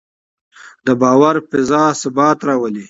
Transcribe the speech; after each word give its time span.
د 0.85 0.87
باور 1.01 1.35
فضا 1.49 1.83
ثبات 2.01 2.39
راولي 2.47 2.79